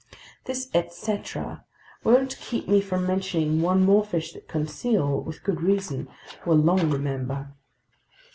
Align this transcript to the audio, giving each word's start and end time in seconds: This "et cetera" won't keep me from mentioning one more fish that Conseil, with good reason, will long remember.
This 0.45 0.67
"et 0.73 0.91
cetera" 0.91 1.63
won't 2.03 2.39
keep 2.41 2.67
me 2.67 2.81
from 2.81 3.05
mentioning 3.05 3.61
one 3.61 3.85
more 3.85 4.03
fish 4.03 4.33
that 4.33 4.47
Conseil, 4.47 5.21
with 5.21 5.43
good 5.43 5.61
reason, 5.61 6.07
will 6.43 6.55
long 6.57 6.89
remember. 6.89 7.53